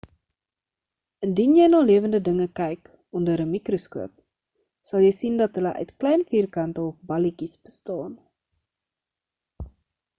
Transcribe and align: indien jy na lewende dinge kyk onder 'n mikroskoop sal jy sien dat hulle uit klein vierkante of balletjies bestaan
indien 1.25 1.51
jy 1.57 1.65
na 1.71 1.79
lewende 1.89 2.19
dinge 2.27 2.47
kyk 2.59 2.81
onder 3.17 3.39
'n 3.45 3.51
mikroskoop 3.55 4.13
sal 4.87 4.99
jy 5.07 5.11
sien 5.19 5.35
dat 5.41 5.55
hulle 5.59 5.73
uit 5.81 5.91
klein 5.99 6.21
vierkante 6.31 6.79
of 6.89 6.95
balletjies 7.11 7.55
bestaan 7.65 8.13